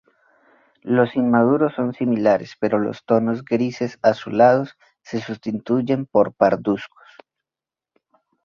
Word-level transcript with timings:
Los 0.81 1.15
inmaduros 1.15 1.73
son 1.75 1.93
similares 1.93 2.55
pero 2.59 2.79
los 2.79 3.05
tonos 3.05 3.45
grises 3.45 3.99
azulados 4.01 4.73
se 5.03 5.21
sustituyen 5.21 6.07
por 6.07 6.33
parduzcos. 6.33 7.05